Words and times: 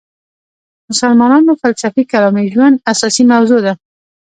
مسلمانانو 0.89 1.51
فلسفي 1.63 2.03
کلامي 2.11 2.45
ژوند 2.53 2.81
اساسي 2.91 3.23
موضوع 3.31 3.59
ده. 3.65 3.73